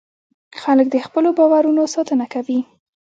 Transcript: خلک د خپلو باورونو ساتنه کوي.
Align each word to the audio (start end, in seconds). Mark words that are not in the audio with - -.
خلک 0.61 0.87
د 0.91 0.95
خپلو 1.05 1.29
باورونو 1.37 1.83
ساتنه 1.95 2.25
کوي. 2.33 2.59